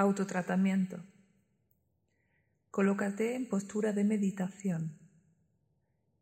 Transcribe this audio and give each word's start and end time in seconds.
Autotratamiento. 0.00 1.04
Colócate 2.70 3.34
en 3.34 3.48
postura 3.48 3.92
de 3.92 4.04
meditación. 4.04 4.96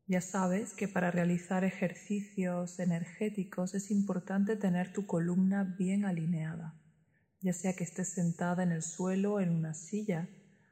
Ya 0.07 0.23
sabes 0.23 0.73
que 0.73 0.89
para 0.89 1.11
realizar 1.11 1.63
ejercicios 1.63 2.79
energéticos 2.79 3.75
es 3.75 3.91
importante 3.91 4.57
tener 4.57 4.95
tu 4.95 5.05
columna 5.05 5.77
bien 5.79 6.07
alineada. 6.07 6.81
Ya 7.43 7.53
sea 7.53 7.75
que 7.75 7.85
estés 7.85 8.09
sentada 8.09 8.63
en 8.63 8.73
el 8.73 8.81
suelo 8.81 9.35
o 9.35 9.41
en 9.41 9.51
una 9.51 9.75
silla, 9.75 10.27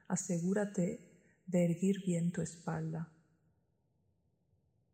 asegúrate 0.07 0.99
de 1.45 1.63
erguir 1.63 2.03
bien 2.03 2.31
tu 2.31 2.41
espalda. 2.41 3.13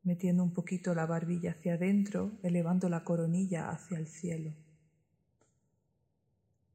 Metiendo 0.03 0.43
un 0.43 0.53
poquito 0.53 0.93
la 0.93 1.05
barbilla 1.05 1.51
hacia 1.51 1.75
adentro, 1.75 2.37
elevando 2.43 2.89
la 2.89 3.05
coronilla 3.05 3.69
hacia 3.69 3.97
el 3.97 4.09
cielo 4.09 4.53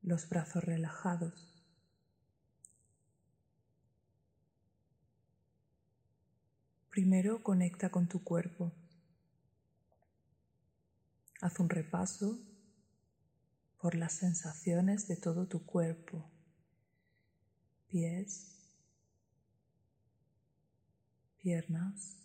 los 0.06 0.28
brazos 0.28 0.62
relajados. 0.64 1.52
Primero 6.90 7.42
conecta 7.42 7.90
con 7.90 8.08
tu 8.08 8.22
cuerpo. 8.22 8.72
Haz 11.42 11.58
un 11.58 11.68
repaso 11.68 12.38
por 13.80 13.96
las 13.96 14.14
sensaciones 14.14 15.08
de 15.08 15.16
todo 15.16 15.48
tu 15.48 15.66
cuerpo. 15.66 16.30
Pies, 17.88 18.54
piernas, 21.38 22.16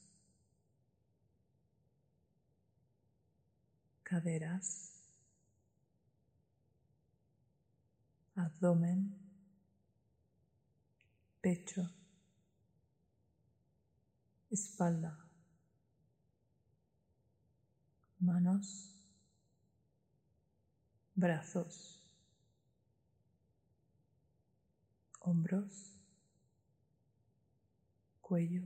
caderas, 4.03 4.90
abdomen, 8.35 9.15
pecho, 11.41 11.89
espalda, 14.49 15.17
manos, 18.19 18.95
brazos, 21.15 22.01
hombros, 25.19 25.99
cuello, 28.21 28.63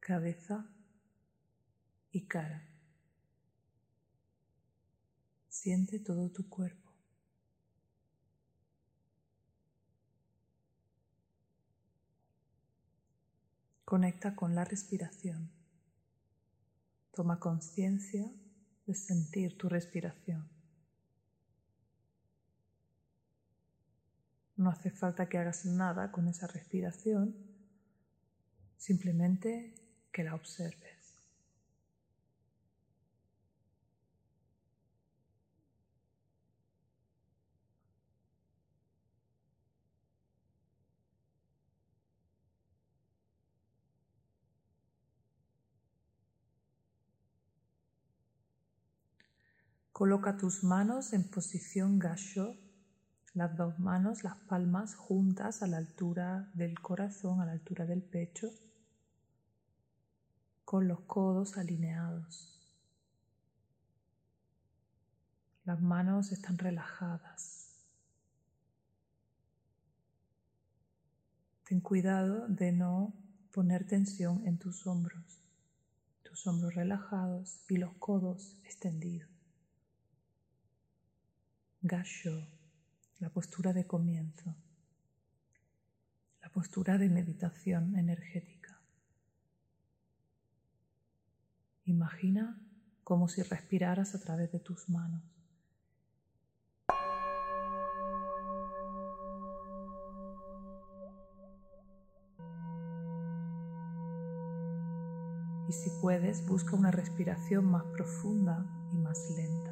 cabeza 0.00 0.66
y 2.10 2.26
cara. 2.26 2.66
Siente 5.48 5.98
todo 5.98 6.30
tu 6.30 6.48
cuerpo. 6.48 6.79
Conecta 13.90 14.36
con 14.36 14.54
la 14.54 14.64
respiración. 14.64 15.50
Toma 17.12 17.40
conciencia 17.40 18.30
de 18.86 18.94
sentir 18.94 19.58
tu 19.58 19.68
respiración. 19.68 20.48
No 24.54 24.70
hace 24.70 24.92
falta 24.92 25.28
que 25.28 25.38
hagas 25.38 25.64
nada 25.64 26.12
con 26.12 26.28
esa 26.28 26.46
respiración, 26.46 27.34
simplemente 28.76 29.74
que 30.12 30.22
la 30.22 30.36
observes. 30.36 30.99
Coloca 50.00 50.38
tus 50.38 50.64
manos 50.64 51.12
en 51.12 51.28
posición 51.28 51.98
gacho, 51.98 52.56
las 53.34 53.54
dos 53.54 53.78
manos, 53.78 54.24
las 54.24 54.34
palmas 54.48 54.94
juntas 54.94 55.62
a 55.62 55.66
la 55.66 55.76
altura 55.76 56.50
del 56.54 56.80
corazón, 56.80 57.42
a 57.42 57.44
la 57.44 57.52
altura 57.52 57.84
del 57.84 58.02
pecho, 58.02 58.48
con 60.64 60.88
los 60.88 61.00
codos 61.00 61.58
alineados. 61.58 62.58
Las 65.66 65.82
manos 65.82 66.32
están 66.32 66.56
relajadas. 66.56 67.76
Ten 71.68 71.82
cuidado 71.82 72.48
de 72.48 72.72
no 72.72 73.12
poner 73.52 73.86
tensión 73.86 74.46
en 74.46 74.58
tus 74.58 74.86
hombros, 74.86 75.42
tus 76.22 76.46
hombros 76.46 76.74
relajados 76.74 77.60
y 77.68 77.76
los 77.76 77.92
codos 77.98 78.56
extendidos. 78.64 79.29
Gasho, 81.82 82.46
la 83.20 83.30
postura 83.30 83.72
de 83.72 83.86
comienzo, 83.86 84.54
la 86.42 86.50
postura 86.50 86.98
de 86.98 87.08
meditación 87.08 87.96
energética. 87.96 88.78
Imagina 91.86 92.60
como 93.02 93.28
si 93.28 93.42
respiraras 93.42 94.14
a 94.14 94.20
través 94.20 94.52
de 94.52 94.60
tus 94.60 94.90
manos. 94.90 95.22
Y 105.66 105.72
si 105.72 105.88
puedes, 106.02 106.46
busca 106.46 106.76
una 106.76 106.90
respiración 106.90 107.64
más 107.64 107.84
profunda 107.84 108.66
y 108.92 108.98
más 108.98 109.18
lenta. 109.34 109.69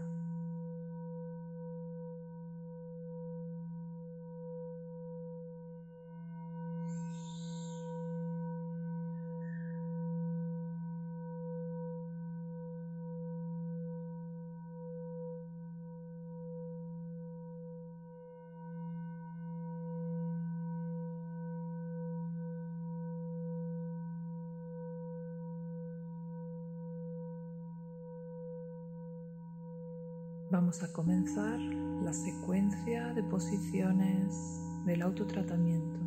Vamos 30.50 30.82
a 30.82 30.90
comenzar 30.90 31.60
la 31.60 32.14
secuencia 32.14 33.12
de 33.12 33.22
posiciones 33.22 34.62
del 34.86 35.02
autotratamiento. 35.02 35.98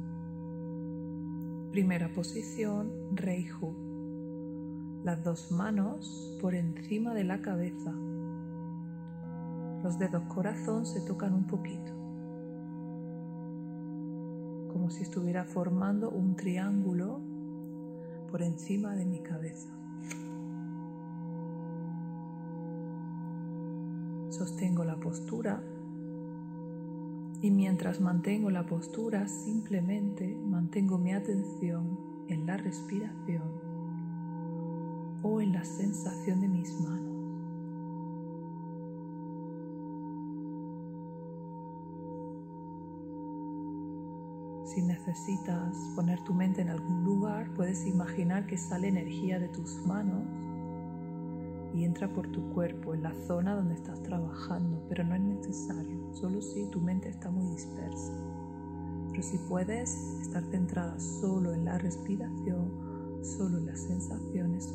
Primera 1.70 2.12
posición, 2.12 3.16
Reihu. 3.16 3.76
Las 5.04 5.24
dos 5.24 5.52
manos 5.52 6.36
por 6.42 6.56
encima 6.56 7.14
de 7.14 7.24
la 7.24 7.40
cabeza. 7.44 7.94
Los 9.84 10.00
dedos 10.00 10.24
corazón 10.24 10.88
se 10.88 11.02
tocan 11.02 11.36
un 11.36 11.46
poquito, 11.46 11.92
como 14.74 14.90
si 14.90 15.04
estuviera 15.04 15.46
formando 15.46 16.10
un 16.10 16.36
triángulo 16.36 17.22
por 18.32 18.42
encima 18.42 18.96
de 18.96 19.06
mi 19.06 19.20
cabeza. 19.20 19.81
Sostengo 24.42 24.84
la 24.84 24.96
postura 24.96 25.62
y 27.44 27.52
mientras 27.52 28.02
mantengo 28.02 28.50
la 28.50 28.66
postura 28.66 29.28
simplemente 29.28 30.36
mantengo 30.36 30.98
mi 30.98 31.14
atención 31.14 32.00
en 32.28 32.48
la 32.48 32.58
respiración 32.58 33.44
o 35.22 35.42
en 35.42 35.54
la 35.54 35.64
sensación 35.64 36.42
de 36.42 36.48
mis 36.48 36.74
manos. 36.82 37.12
Si 44.66 44.82
necesitas 44.82 45.78
poner 45.96 46.20
tu 46.24 46.34
mente 46.34 46.62
en 46.64 46.70
algún 46.70 47.04
lugar, 47.04 47.54
puedes 47.54 47.86
imaginar 47.86 48.48
que 48.48 48.58
sale 48.58 48.88
energía 48.88 49.38
de 49.38 49.50
tus 49.50 49.86
manos 49.86 50.24
y 51.74 51.86
entra 51.86 52.12
por 52.12 52.28
tu 52.32 52.42
cuerpo 52.54 52.94
en 52.94 53.04
la 53.04 53.14
zona 53.28 53.56
donde 53.56 53.76
estás 53.76 54.02
trabajando, 54.04 54.84
pero 54.90 55.04
no 55.04 55.16
es 55.16 55.22
necesario, 55.22 56.14
solo 56.14 56.42
si 56.42 56.70
tu 56.70 56.82
mente 56.82 57.10
está 57.10 57.30
muy 57.30 57.54
dispersa. 57.54 58.14
Pero 59.12 59.24
si 59.24 59.38
puedes 59.50 60.20
estar 60.22 60.44
centrada 60.52 61.00
solo 61.00 61.54
en 61.54 61.66
la 61.66 61.78
respiración, 61.78 62.72
solo 63.24 63.58
en 63.58 63.66
las 63.68 63.80
sensaciones. 63.82 64.74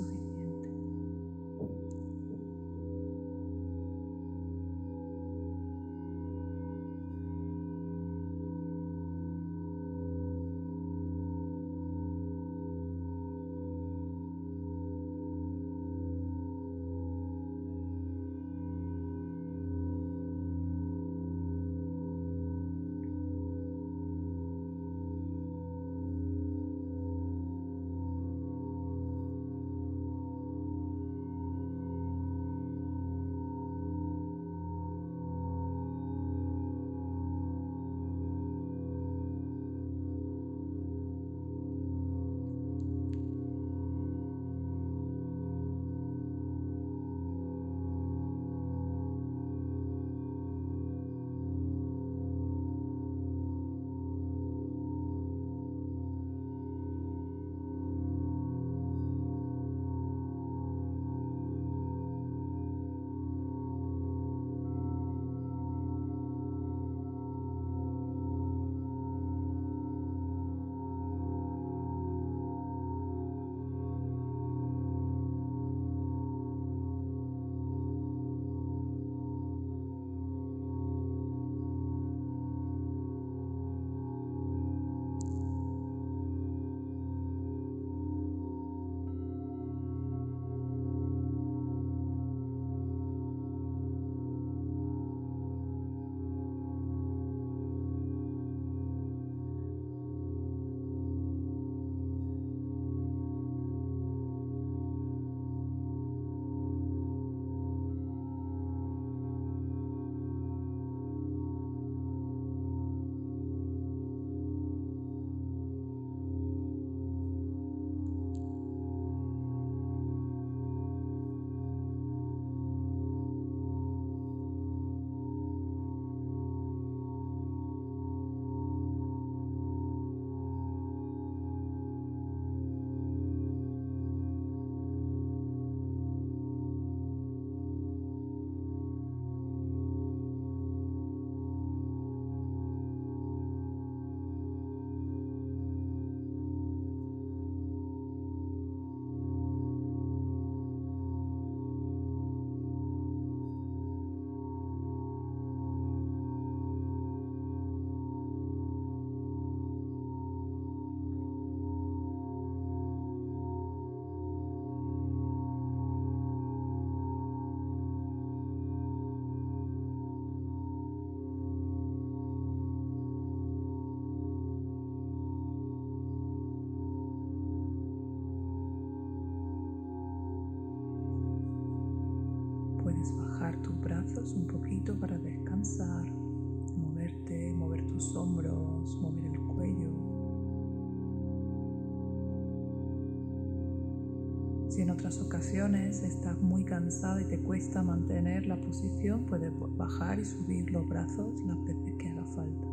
Estás 195.74 196.40
muy 196.40 196.64
cansada 196.64 197.20
y 197.20 197.24
te 197.24 197.40
cuesta 197.40 197.82
mantener 197.82 198.46
la 198.46 198.56
posición, 198.56 199.26
puedes 199.26 199.50
bajar 199.76 200.20
y 200.20 200.24
subir 200.24 200.70
los 200.70 200.88
brazos 200.88 201.40
las 201.46 201.60
veces 201.64 201.94
que 201.98 202.08
haga 202.08 202.24
falta. 202.24 202.66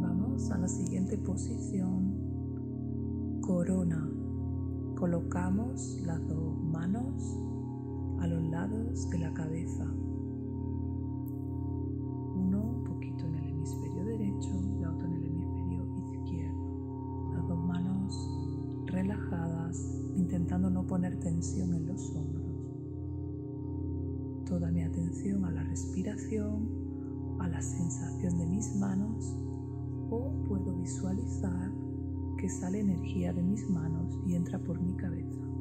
Vamos 0.00 0.50
a 0.50 0.58
la 0.58 0.66
siguiente 0.66 1.16
posición. 1.18 3.40
Corona. 3.40 4.08
Colocamos 4.96 6.00
las 6.04 6.26
dos 6.26 6.58
manos 6.64 7.38
a 8.20 8.26
los 8.26 8.42
lados 8.50 9.08
de 9.10 9.18
la 9.18 9.32
cabeza. 9.32 9.86
Que 32.42 32.48
sale 32.48 32.80
energía 32.80 33.32
de 33.32 33.40
mis 33.40 33.70
manos 33.70 34.18
y 34.26 34.34
entra 34.34 34.58
por 34.58 34.80
mi 34.80 34.96
cabeza. 34.96 35.51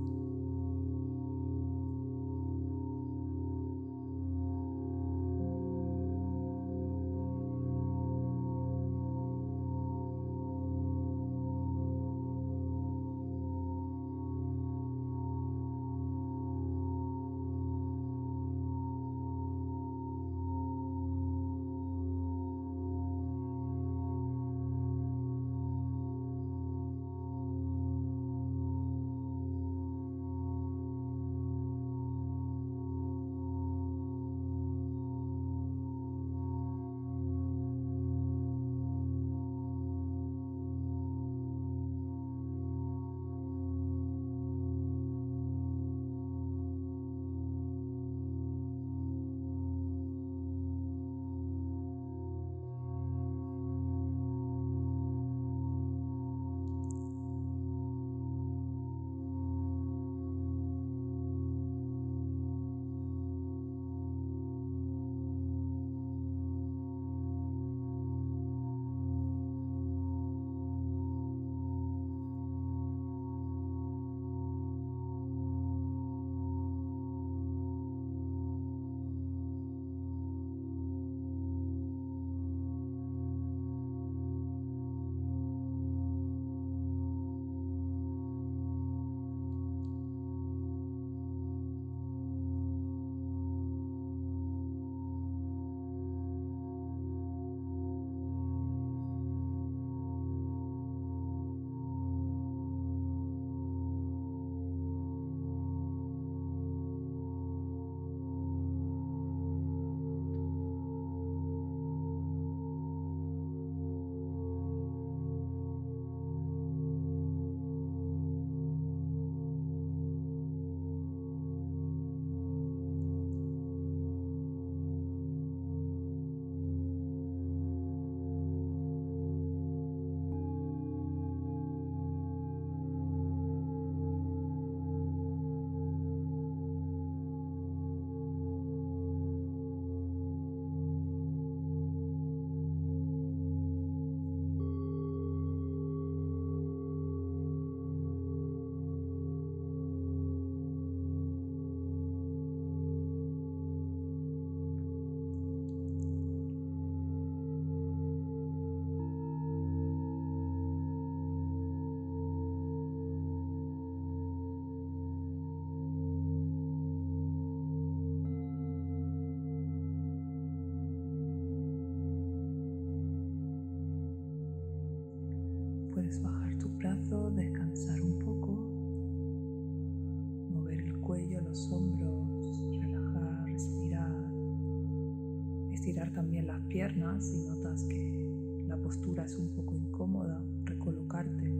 Piernas 186.72 187.26
si 187.26 187.38
notas 187.50 187.84
que 187.84 188.66
la 188.68 188.78
postura 188.78 189.26
es 189.26 189.38
un 189.38 189.50
poco 189.50 189.76
incómoda, 189.76 190.42
recolocarte. 190.64 191.52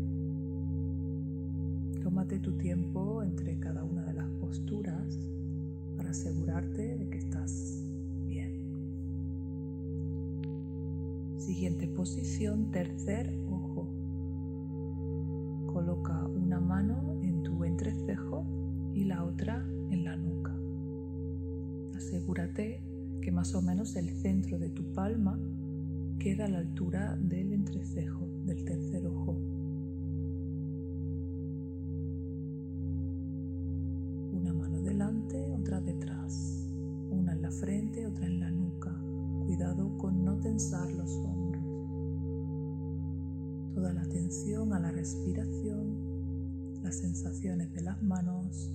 Tómate 2.02 2.40
tu 2.40 2.54
tiempo 2.54 3.22
entre 3.22 3.60
cada 3.60 3.84
una 3.84 4.06
de 4.06 4.14
las 4.14 4.30
posturas 4.40 5.20
para 5.98 6.12
asegurarte 6.12 6.98
de 6.98 7.10
que 7.10 7.18
estás 7.18 7.84
bien. 8.26 8.64
Siguiente 11.38 11.88
posición, 11.88 12.72
tercer 12.72 13.34
ojo. 13.50 13.90
Coloca 15.74 16.26
una 16.28 16.60
mano 16.62 17.20
en 17.22 17.44
tu 17.44 17.66
entrecejo 17.66 18.46
y 18.94 19.04
la 19.04 19.26
otra 19.26 19.66
en 19.90 20.06
la 20.06 20.16
nuca. 20.16 20.56
Asegúrate 21.98 22.91
que 23.22 23.32
más 23.32 23.56
o 23.56 23.62
menos 23.62 23.96
el 23.96 24.10
centro 24.10 24.58
de 24.60 24.70
tu 24.70 24.84
palma 24.94 25.40
queda 26.20 26.46
a 26.46 26.50
la 26.50 26.60
altura 26.60 27.18
del 27.22 27.54
entrecejo, 27.54 28.28
del 28.46 28.64
tercer 28.66 29.06
ojo. 29.08 29.32
Una 34.34 34.54
mano 34.54 34.82
delante, 34.82 35.52
otra 35.54 35.80
detrás. 35.82 36.68
Una 37.12 37.34
en 37.34 37.42
la 37.42 37.52
frente, 37.52 38.06
otra 38.06 38.26
en 38.26 38.40
la 38.40 38.52
nuca. 38.52 38.96
Cuidado 39.46 39.98
con 39.98 40.24
no 40.24 40.40
tensar 40.40 40.92
los 40.94 41.16
hombros 41.18 41.52
toda 43.74 43.94
la 43.94 44.02
atención 44.02 44.74
a 44.74 44.80
la 44.80 44.92
respiración, 44.92 45.96
las 46.84 46.98
sensaciones 46.98 47.74
de 47.74 47.82
las 47.82 48.02
manos 48.04 48.72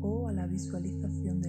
o 0.00 0.28
a 0.28 0.32
la 0.32 0.46
visualización 0.46 1.39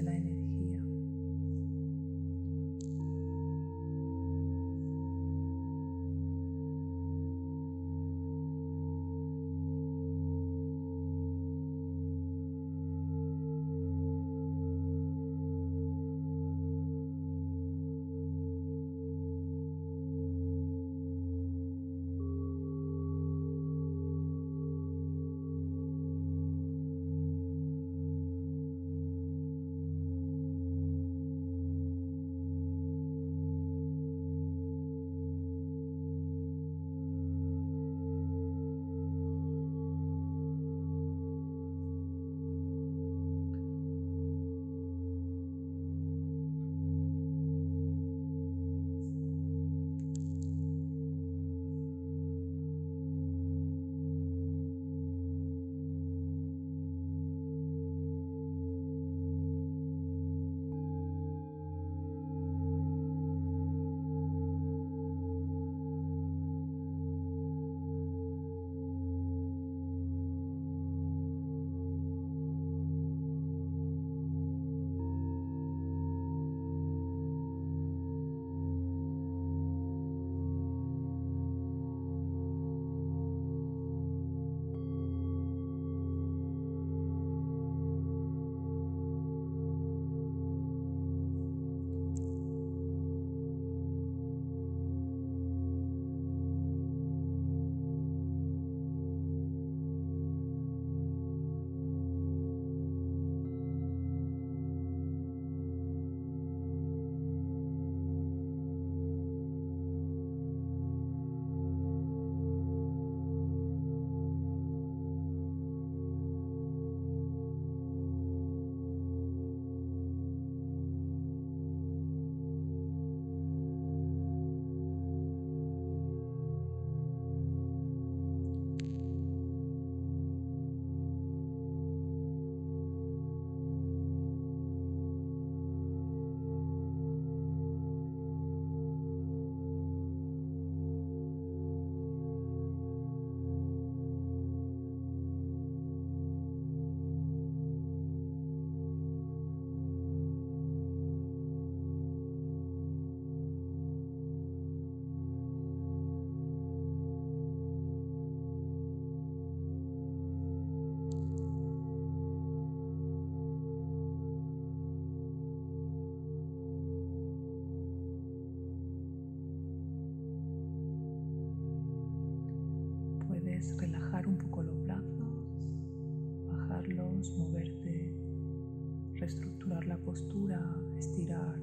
postura, 180.05 180.59
estirar. 180.97 181.59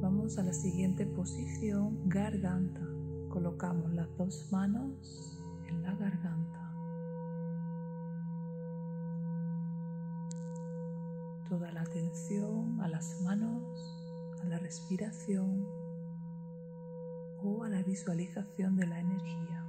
Vamos 0.00 0.38
a 0.38 0.42
la 0.42 0.52
siguiente 0.52 1.06
posición, 1.06 2.08
garganta. 2.08 2.86
Colocamos 3.28 3.92
las 3.92 4.08
dos 4.16 4.48
manos 4.50 5.38
en 5.68 5.82
la 5.82 5.94
garganta. 5.94 6.72
Toda 11.48 11.70
la 11.72 11.82
atención 11.82 12.80
a 12.80 12.88
las 12.88 13.20
manos, 13.22 13.62
a 14.42 14.48
la 14.48 14.58
respiración 14.58 15.66
o 17.42 17.62
a 17.64 17.68
la 17.68 17.82
visualización 17.82 18.76
de 18.76 18.86
la 18.86 19.00
energía. 19.00 19.59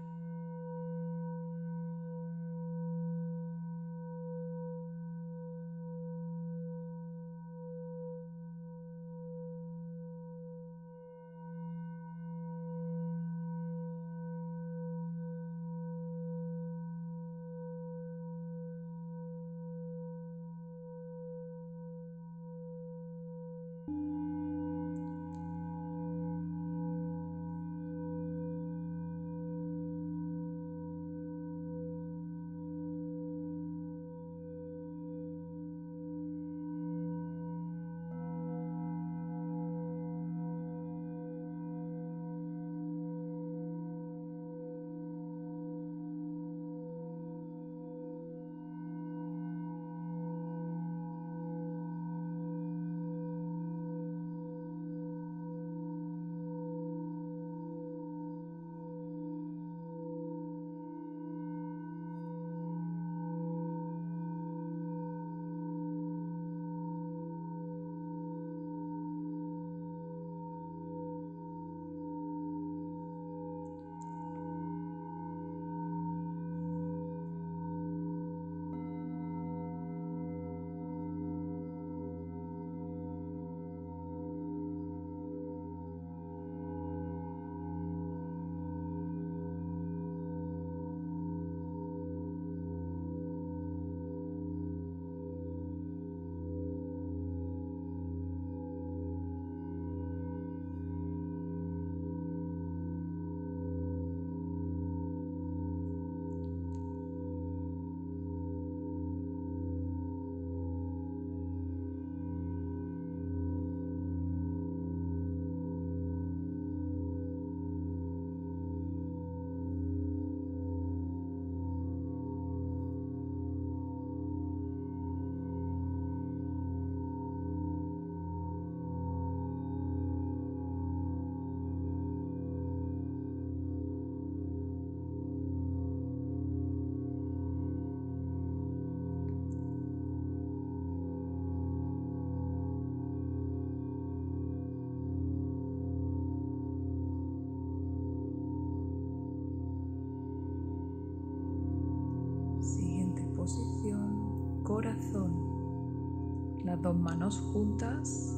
Dos 156.81 156.97
manos 156.97 157.39
juntas 157.53 158.35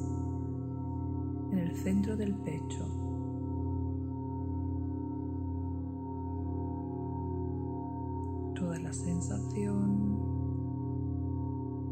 en 1.50 1.58
el 1.58 1.74
centro 1.76 2.16
del 2.16 2.34
pecho. 2.34 2.84
Toda 8.54 8.78
la 8.80 8.92
sensación 8.92 10.18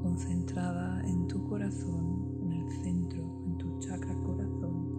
concentrada 0.03 1.01
en 1.07 1.27
tu 1.27 1.43
corazón, 1.45 2.37
en 2.43 2.53
el 2.53 2.71
centro, 2.83 3.23
en 3.47 3.57
tu 3.57 3.79
chakra 3.79 4.15
corazón. 4.23 4.93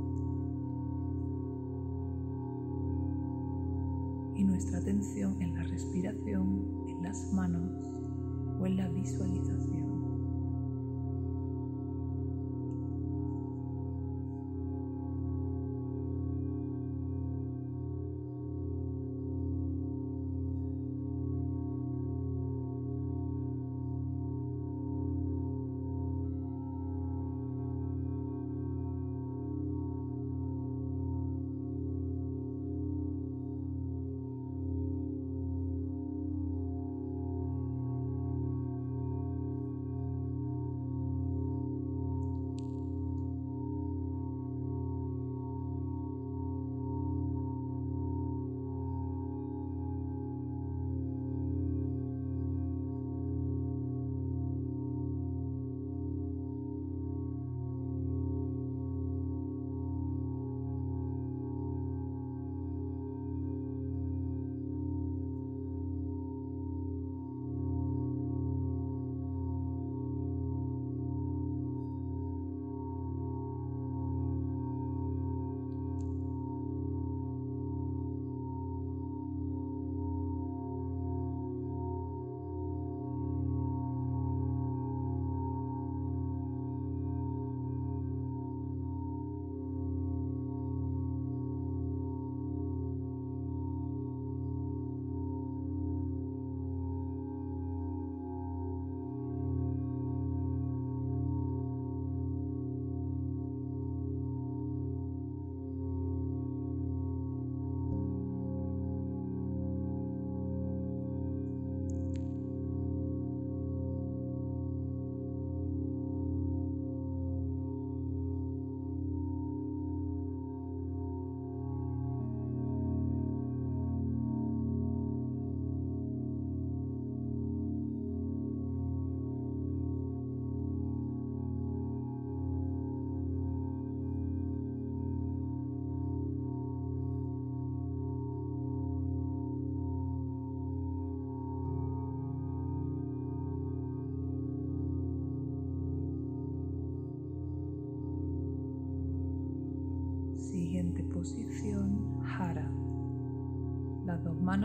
Y 4.35 4.43
nuestra 4.43 4.79
atención 4.79 5.39
en 5.41 5.53
la 5.53 5.63
respiración, 5.63 6.85
en 6.87 7.03
las 7.03 7.31
manos 7.33 7.71
o 8.59 8.65
en 8.65 8.77
la 8.77 8.87
visualización. 8.89 9.92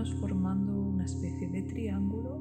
Formando 0.06 0.72
una 0.72 1.04
especie 1.04 1.48
de 1.48 1.62
triángulo 1.62 2.37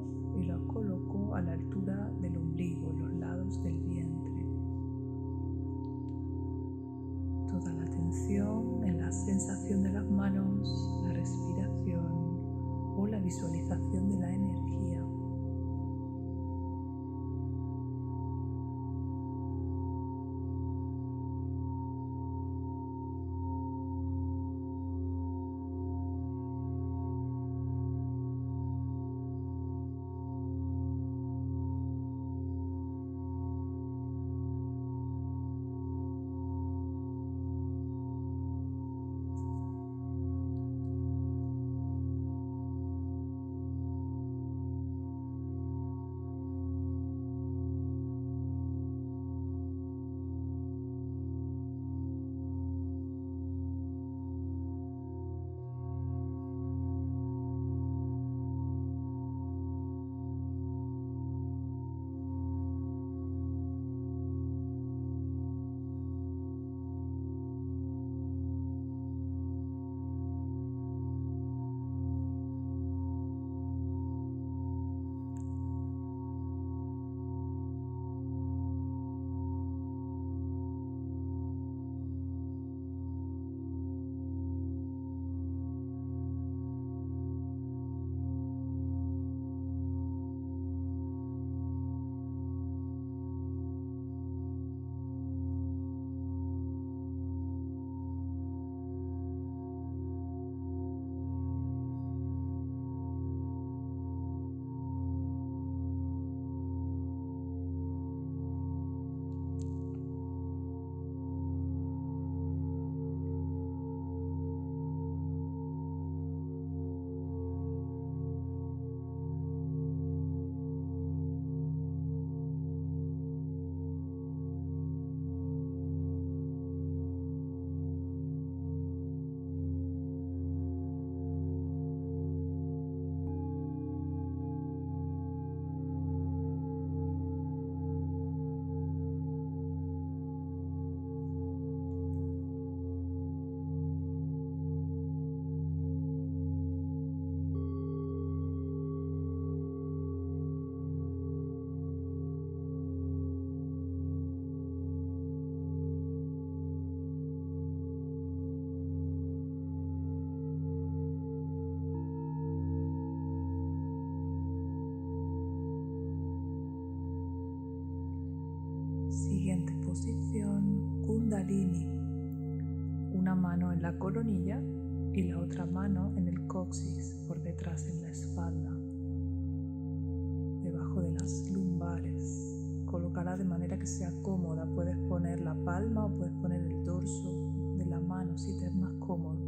de 183.38 183.44
manera 183.44 183.78
que 183.78 183.86
sea 183.86 184.12
cómoda. 184.22 184.66
Puedes 184.74 184.98
poner 185.08 185.40
la 185.40 185.54
palma 185.64 186.06
o 186.06 186.10
puedes 186.10 186.34
poner 186.34 186.60
el 186.60 186.84
dorso 186.84 187.76
de 187.78 187.86
la 187.86 188.00
mano 188.00 188.36
si 188.36 188.58
te 188.58 188.66
es 188.66 188.74
más 188.74 188.92
cómodo. 188.98 189.38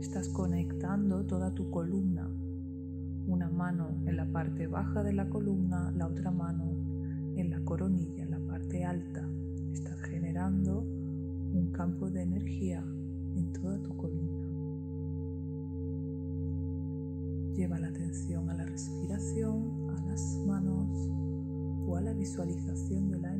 Estás 0.00 0.28
conectando 0.28 1.24
toda 1.24 1.54
tu 1.54 1.70
columna. 1.70 2.30
Una 3.26 3.48
mano 3.48 3.88
en 4.06 4.16
la 4.16 4.30
parte 4.30 4.66
baja 4.66 5.02
de 5.02 5.12
la 5.12 5.28
columna, 5.28 5.92
la 5.96 6.06
otra 6.06 6.30
mano 6.30 6.72
en 7.36 7.50
la 7.50 7.60
coronilla, 7.64 8.22
en 8.22 8.30
la 8.30 8.40
parte 8.40 8.84
alta. 8.84 9.28
Estás 9.72 10.00
generando 10.02 10.80
un 10.80 11.70
campo 11.72 12.10
de 12.10 12.22
energía 12.22 12.84
en 13.34 13.52
toda 13.52 13.80
tu 13.82 13.96
columna. 13.96 14.46
Lleva 17.54 17.78
la 17.78 17.88
atención 17.88 18.48
a 18.50 18.54
la 18.54 18.64
respiración, 18.64 19.90
a 19.90 20.06
las 20.06 20.38
manos 20.46 21.10
o 21.90 21.96
a 21.96 22.00
visualización 22.12 23.10
de 23.10 23.18
la 23.18 23.34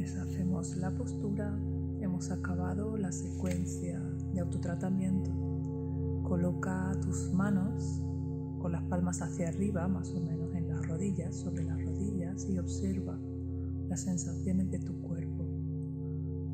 Deshacemos 0.00 0.78
la 0.78 0.90
postura, 0.96 1.54
hemos 2.00 2.30
acabado 2.30 2.96
la 2.96 3.12
secuencia 3.12 4.00
de 4.32 4.40
autotratamiento. 4.40 5.30
Coloca 6.22 6.98
tus 7.02 7.30
manos 7.34 8.00
con 8.60 8.72
las 8.72 8.82
palmas 8.84 9.20
hacia 9.20 9.50
arriba, 9.50 9.86
más 9.88 10.10
o 10.14 10.20
menos 10.22 10.54
en 10.54 10.68
las 10.68 10.88
rodillas, 10.88 11.36
sobre 11.36 11.64
las 11.64 11.84
rodillas 11.84 12.48
y 12.48 12.58
observa 12.58 13.20
las 13.90 14.04
sensaciones 14.04 14.70
de 14.70 14.78
tu 14.78 15.02
cuerpo. 15.02 15.44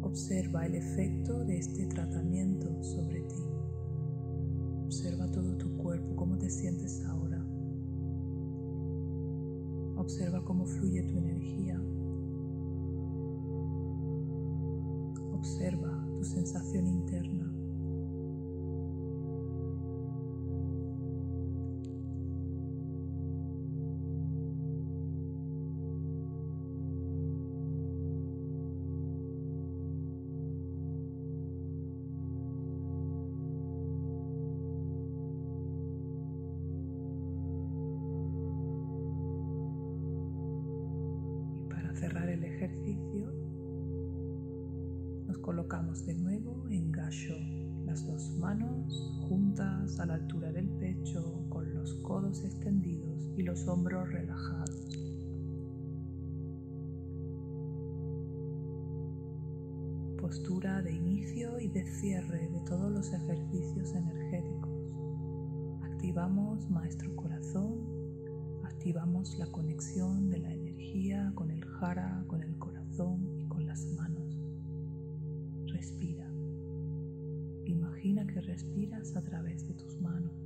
Observa 0.02 0.66
el 0.66 0.74
efecto 0.74 1.44
de 1.44 1.58
este 1.58 1.86
tratamiento 1.86 2.82
sobre 2.82 3.20
ti. 3.20 3.44
Observa 4.86 5.30
todo 5.30 5.56
tu 5.56 5.70
cuerpo, 5.76 6.16
cómo 6.16 6.36
te 6.36 6.50
sientes 6.50 7.04
ahora. 7.04 7.46
Observa 9.94 10.44
cómo 10.44 10.66
fluye 10.66 11.04
tu 11.04 11.16
energía. 11.18 11.80
Observa 15.38 15.90
tu 16.16 16.24
sensación 16.24 16.86
interna. 16.86 17.52
Y 41.54 41.60
para 41.68 41.94
cerrar 41.94 42.28
el 42.30 42.42
ejercicio, 42.42 43.45
nos 45.26 45.38
colocamos 45.38 46.06
de 46.06 46.14
nuevo 46.14 46.64
en 46.70 46.92
gacho, 46.92 47.34
las 47.84 48.06
dos 48.06 48.30
manos 48.38 49.16
juntas 49.28 49.98
a 49.98 50.06
la 50.06 50.14
altura 50.14 50.52
del 50.52 50.68
pecho 50.68 51.44
con 51.48 51.74
los 51.74 51.94
codos 51.96 52.44
extendidos 52.44 53.30
y 53.36 53.42
los 53.42 53.66
hombros 53.66 54.08
relajados. 54.10 54.98
Postura 60.20 60.82
de 60.82 60.92
inicio 60.92 61.60
y 61.60 61.68
de 61.68 61.86
cierre 61.86 62.48
de 62.48 62.60
todos 62.60 62.90
los 62.90 63.12
ejercicios 63.12 63.94
energéticos. 63.94 64.94
Activamos 65.82 66.68
Maestro 66.70 67.14
Corazón, 67.14 67.78
activamos 68.64 69.36
la 69.38 69.46
conexión 69.46 70.30
de 70.30 70.38
la 70.38 70.52
energía 70.52 71.32
con 71.34 71.50
el 71.50 71.64
jara, 71.64 72.15
que 78.36 78.42
respiras 78.42 79.16
a 79.16 79.22
través 79.22 79.66
de 79.66 79.72
tus 79.72 79.98
manos. 79.98 80.45